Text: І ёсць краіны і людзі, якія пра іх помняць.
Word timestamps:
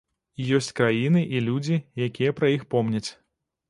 І 0.43 0.47
ёсць 0.59 0.69
краіны 0.79 1.23
і 1.35 1.43
людзі, 1.51 1.81
якія 2.09 2.37
пра 2.43 2.53
іх 2.59 2.69
помняць. 2.77 3.09